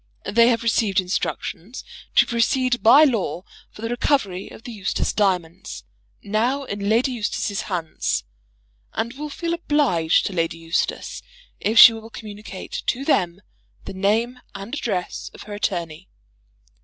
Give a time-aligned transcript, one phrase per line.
[0.25, 1.83] They have received instructions
[2.15, 5.83] to proceed by law for the recovery of the Eustace diamonds,
[6.23, 8.23] now in Lady Eustace's hands,
[8.93, 11.21] and will feel obliged to Lady Eustace
[11.59, 13.43] if she will communicate to them
[13.85, 16.09] the name and address of her attorney.